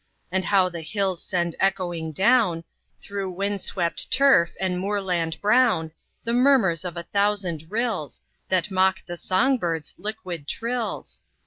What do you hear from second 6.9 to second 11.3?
a thousand rills That mock the song birds' liquid trills!